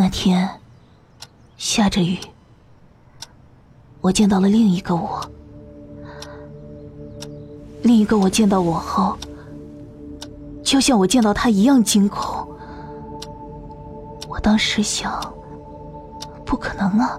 [0.00, 0.48] 那天
[1.56, 2.16] 下着雨，
[4.00, 5.28] 我见到了另一个我。
[7.82, 9.18] 另一个我见到我后，
[10.62, 12.48] 就像我见到他一样惊恐。
[14.28, 15.20] 我当时想，
[16.44, 17.18] 不可能啊，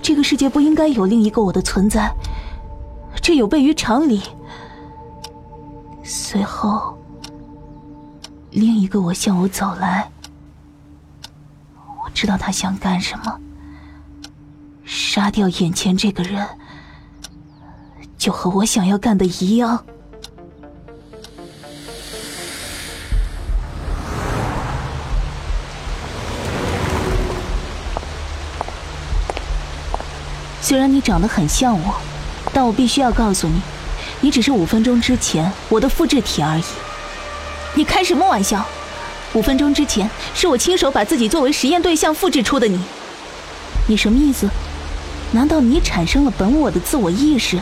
[0.00, 2.10] 这个世界不应该有另一个我的存在，
[3.20, 4.22] 这有悖于常理。
[6.02, 6.96] 随后，
[8.52, 10.10] 另一个我向我走来。
[12.14, 13.38] 知道他想干什么？
[14.84, 16.46] 杀掉眼前这个人，
[18.18, 19.84] 就和我想要干的一样。
[30.60, 31.94] 虽然你长得很像我，
[32.52, 33.60] 但我必须要告诉你，
[34.20, 36.64] 你只是五分钟之前我的复制体而已。
[37.74, 38.64] 你开什么玩笑？
[39.32, 42.80] 五分钟之前，是我亲手把自己作为实验对象复制出的你。
[43.86, 44.48] 你什么意思？
[45.32, 47.56] 难道你产生了本我的自我意识？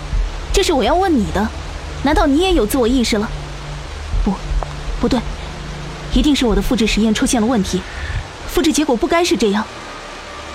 [0.53, 1.47] 这是我要问你的。
[2.05, 3.29] 难道你也有自我意识了？
[4.25, 4.33] 不，
[5.01, 5.21] 不对，
[6.15, 7.83] 一定是我的复制实验出现了问题。
[8.49, 9.65] 复制结果不该是这样。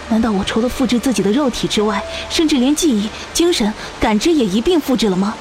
[0.09, 5.35] 难道我除了复制自己的肉体之外，甚至连记忆、精神、感知也一并复制了吗？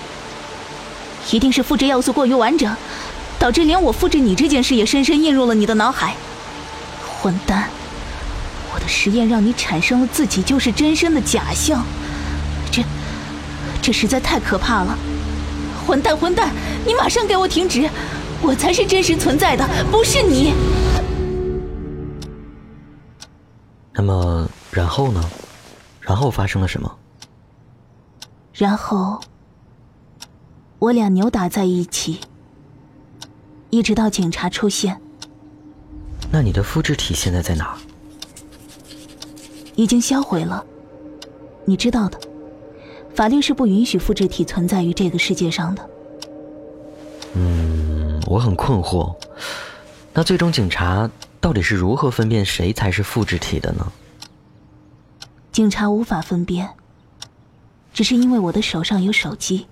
[1.30, 2.76] 一定是复制要素过于完整。
[3.42, 6.14] 导致连我复制你这件事也深深印入了你的脑海，
[7.20, 7.68] 混蛋！
[8.72, 11.84] 我的实验让你产生了自己就是真身的假象，
[12.70, 12.84] 这
[13.82, 14.96] 这实在太可怕了！
[15.84, 16.52] 混蛋，混蛋！
[16.86, 17.90] 你马上给我停止！
[18.40, 20.54] 我才是真实存在的，不是你。
[23.92, 25.20] 那么，然后呢？
[26.00, 26.96] 然后发生了什么？
[28.52, 29.20] 然后，
[30.78, 32.20] 我俩扭打在一起。
[33.72, 35.00] 一直到警察出现，
[36.30, 37.74] 那你的复制体现在在哪？
[39.76, 40.62] 已经销毁了。
[41.64, 42.20] 你知道的，
[43.14, 45.90] 法律是不允许复制体存在于这个世界上的。
[47.34, 49.16] 嗯，我很困惑。
[50.12, 53.90] 那最终警察到底是如何分辨谁才是复制体的呢？
[55.50, 56.68] 警察无法分辨，
[57.94, 59.66] 只是因为我的手上有手机。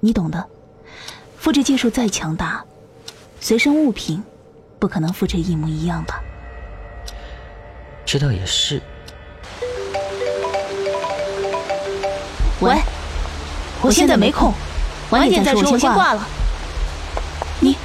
[0.00, 0.44] 你懂的。
[1.38, 2.62] 复制技术再强大，
[3.40, 4.22] 随身物品
[4.78, 6.20] 不可能复制一模一样吧？
[8.04, 8.82] 这倒也是。
[12.60, 12.76] 喂，
[13.80, 14.52] 我现在没空，
[15.10, 16.26] 晚一点再说，我先挂了。
[17.60, 17.76] 你，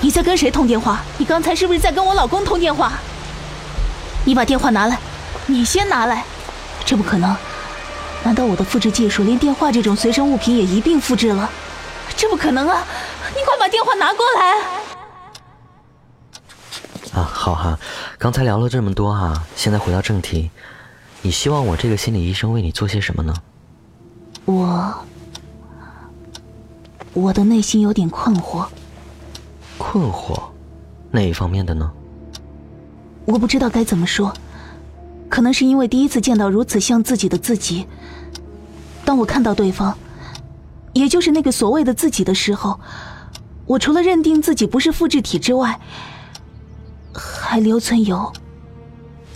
[0.00, 1.00] 你在跟谁通电话？
[1.16, 2.92] 你刚才是不是在跟我老公通电话？
[4.24, 4.98] 你把电话拿来，
[5.46, 6.24] 你先拿来。
[6.84, 7.34] 这不可能，
[8.22, 11.50] 难道我的复制技术连电话这种随身物品也一并复制了？
[12.14, 12.84] 这不可能啊！
[13.34, 14.60] 你快把电话拿过来。
[17.12, 17.78] 啊，好哈，
[18.18, 20.50] 刚才聊了这么多哈，现在回到正题，
[21.22, 23.34] 你希望我这个心理医生为你做些什么呢？
[24.44, 24.94] 我，
[27.14, 28.66] 我的内心有点困惑。
[29.78, 30.40] 困惑，
[31.10, 31.90] 哪一方面的呢？
[33.24, 34.32] 我不知道该怎么说，
[35.28, 37.86] 可能是因为第一次见到如此像自己的自己，
[39.04, 39.96] 当我看到对方。
[40.96, 42.80] 也就是那个所谓的自己的时候，
[43.66, 45.78] 我除了认定自己不是复制体之外，
[47.12, 48.32] 还留存有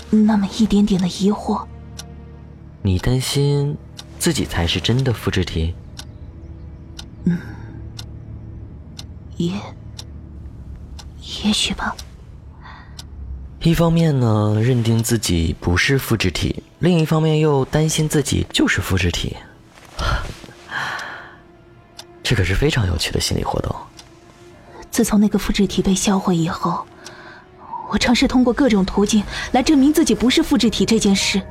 [0.09, 1.63] 那么一点点的疑惑。
[2.81, 3.77] 你担心
[4.19, 5.75] 自己才是真的复制体？
[7.25, 7.37] 嗯，
[9.37, 9.53] 也
[11.45, 11.95] 也许吧。
[13.63, 19.37] 一方面呢，认定自己不是复制体；另一方面又担心自己就是复制体。
[22.31, 23.75] 这可是非常有趣的心理活动。
[24.89, 26.87] 自从那个复制体被销毁以后，
[27.89, 31.43] 我尝试通过各种途径来证明自己不是复制体这件事，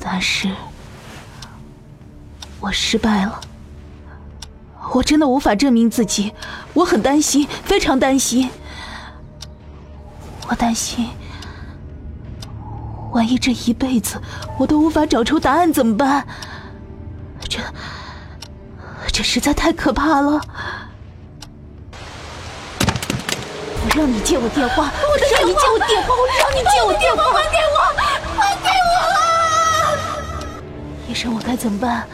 [0.00, 0.50] 但是，
[2.58, 3.40] 我失败了。
[4.92, 6.32] 我真的无法证明自己，
[6.74, 8.50] 我很担心，非常担心。
[10.48, 11.08] 我担心，
[13.12, 14.20] 万一这一辈子
[14.58, 16.26] 我都无法找出答案怎么办？
[17.48, 17.60] 这……
[19.16, 20.38] 这实在太可怕了！
[23.82, 27.76] 我让你接我电话，我让你接我电话，我让你接我电话，还给我，
[28.38, 28.94] 还给我！
[31.08, 32.06] 医生，我该怎么办？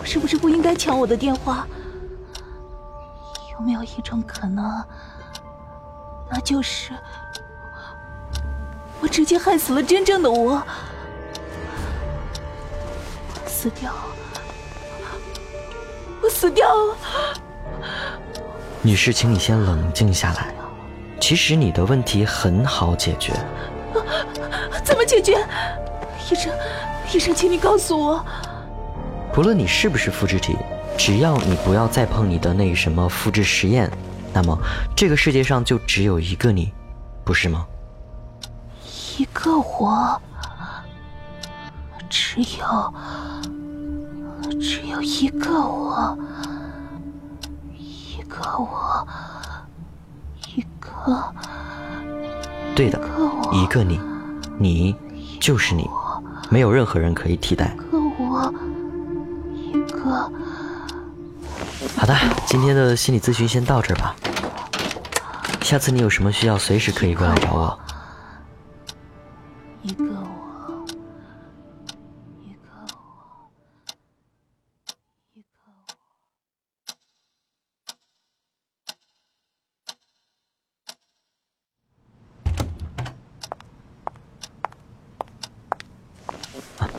[0.00, 1.64] 我是不是不应该抢我的电话？
[3.52, 4.84] 有没有一种可能，
[6.28, 6.90] 那就是
[9.00, 10.60] 我直接害死了真正的我，
[13.46, 13.92] 死掉？
[16.22, 16.96] 我死掉了，
[18.82, 20.54] 女士，请你先冷静下来。
[21.20, 23.32] 其实你的问题很好解决。
[24.84, 25.46] 怎么解决？
[26.30, 26.52] 医生，
[27.12, 28.24] 医生，请你告诉我。
[29.32, 30.56] 不论你是不是复制体，
[30.96, 33.90] 只要你不要再碰你的那什么复制实验，
[34.32, 34.58] 那么
[34.96, 36.72] 这个世界上就只有一个你，
[37.24, 37.66] 不是吗？
[39.16, 40.20] 一个我，
[42.08, 42.94] 只有，
[44.58, 46.18] 只有一个我，
[47.76, 49.06] 一个我，
[50.54, 51.34] 一个。
[52.74, 53.00] 对的，
[53.52, 54.00] 一个你，
[54.58, 54.96] 你
[55.40, 55.88] 就是你，
[56.48, 57.76] 没有任何人可以替代。
[57.76, 58.52] 一个我，
[59.54, 60.32] 一个。
[61.96, 62.16] 好的，
[62.46, 64.14] 今天的心理咨询先到这儿吧。
[65.62, 67.78] 下次你有什么需要，随时可以过来找我。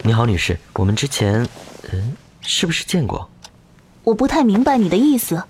[0.03, 1.48] 你好，女士，我们之前，
[1.92, 3.30] 嗯，是不是见过？
[4.03, 5.44] 我不太明白你的意思。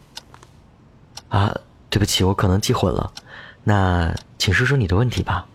[1.29, 1.55] 啊，
[1.89, 3.13] 对不起，我可能记混了。
[3.63, 5.47] 那请说说你的问题吧。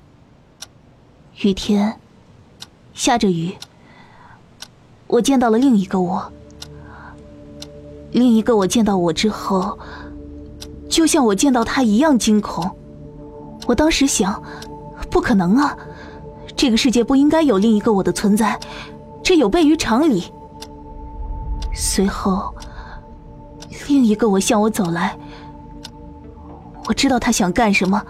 [1.42, 2.00] 雨天，
[2.94, 3.54] 下着雨，
[5.06, 6.32] 我见到了另一个我。
[8.12, 9.78] 另一个我见到我之后，
[10.88, 12.74] 就像我见到他一样惊恐。
[13.66, 14.42] 我当时想，
[15.10, 15.76] 不可能啊，
[16.56, 18.58] 这个世界不应该有另一个我的存在，
[19.22, 20.32] 这有悖于常理。
[21.74, 22.54] 随后，
[23.88, 25.16] 另一个我向我走来，
[26.86, 28.02] 我知道他想干什么。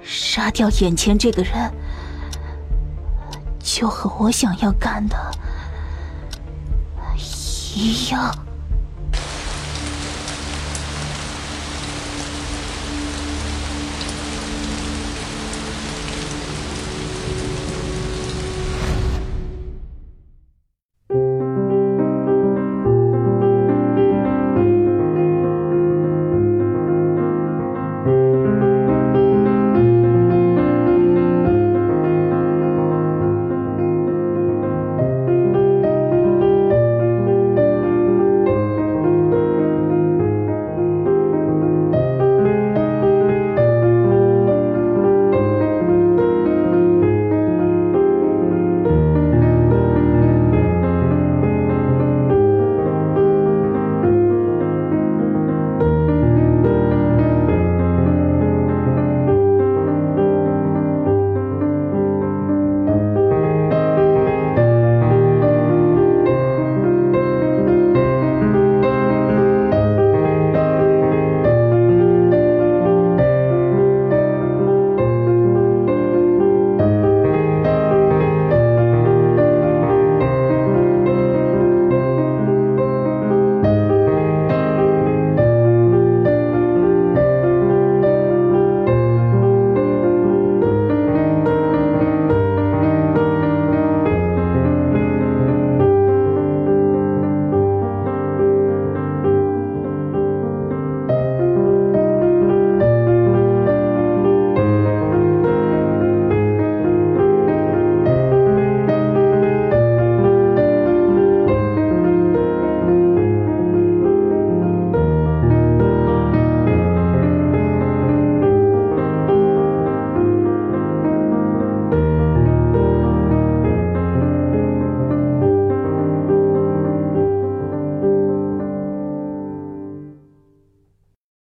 [0.00, 1.70] 杀掉眼前这个人，
[3.58, 5.16] 就和我想要干的
[7.74, 8.34] 一样。